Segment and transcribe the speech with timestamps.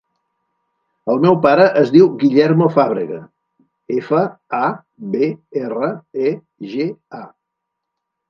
[1.15, 3.19] El meu pare es diu Guillermo Fabrega:
[3.97, 4.21] efa,
[4.59, 4.63] a,
[5.17, 5.29] be,
[5.65, 5.91] erra,
[6.31, 6.35] e,
[6.75, 6.89] ge,
[7.21, 7.23] a.